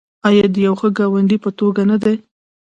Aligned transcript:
آیا 0.27 0.45
د 0.53 0.55
یو 0.65 0.73
ښه 0.79 0.89
ګاونډي 0.97 1.37
په 1.43 1.49
توګه 1.59 1.81
نه 1.91 1.97
دی؟ 2.03 2.15